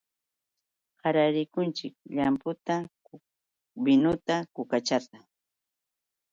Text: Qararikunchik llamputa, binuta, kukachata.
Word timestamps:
Qararikunchik 0.99 1.93
llamputa, 2.15 2.75
binuta, 3.83 4.35
kukachata. 4.55 5.17